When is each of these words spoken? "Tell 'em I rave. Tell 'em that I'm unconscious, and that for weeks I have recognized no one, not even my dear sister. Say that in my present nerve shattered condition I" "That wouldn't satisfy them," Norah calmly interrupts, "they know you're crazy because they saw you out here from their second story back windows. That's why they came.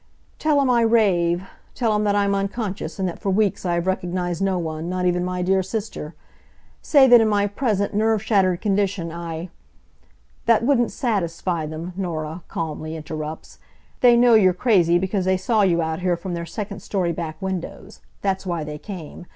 "Tell 0.39 0.59
'em 0.59 0.67
I 0.71 0.81
rave. 0.81 1.43
Tell 1.75 1.93
'em 1.93 2.05
that 2.05 2.15
I'm 2.15 2.33
unconscious, 2.33 2.97
and 2.97 3.07
that 3.07 3.19
for 3.19 3.29
weeks 3.29 3.67
I 3.67 3.75
have 3.75 3.85
recognized 3.85 4.41
no 4.41 4.57
one, 4.57 4.89
not 4.89 5.05
even 5.05 5.23
my 5.23 5.43
dear 5.43 5.61
sister. 5.61 6.15
Say 6.81 7.07
that 7.07 7.21
in 7.21 7.27
my 7.27 7.45
present 7.45 7.93
nerve 7.93 8.23
shattered 8.23 8.61
condition 8.61 9.11
I" 9.11 9.49
"That 10.47 10.63
wouldn't 10.65 10.91
satisfy 10.91 11.67
them," 11.67 11.93
Norah 11.95 12.41
calmly 12.47 12.95
interrupts, 12.95 13.59
"they 13.99 14.17
know 14.17 14.33
you're 14.33 14.55
crazy 14.55 14.97
because 14.97 15.25
they 15.25 15.37
saw 15.37 15.61
you 15.61 15.83
out 15.83 15.99
here 15.99 16.17
from 16.17 16.33
their 16.33 16.47
second 16.47 16.79
story 16.81 17.11
back 17.11 17.39
windows. 17.39 18.01
That's 18.23 18.43
why 18.43 18.63
they 18.63 18.79
came. 18.79 19.27